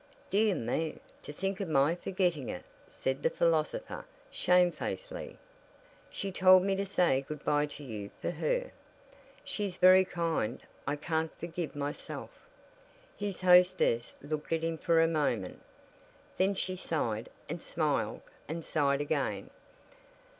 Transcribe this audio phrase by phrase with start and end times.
[0.31, 0.97] "Dear me!
[1.21, 5.37] To think of my forgetting it!" said the philosopher, shamefacedly.
[6.09, 8.71] "She told me to say good bye to you for her."
[9.43, 10.59] "She's very kind.
[10.87, 12.31] I can't forgive myself."
[13.15, 15.61] His hostess looked at him for a moment;
[16.37, 19.51] then she sighed, and smiled, and sighed again.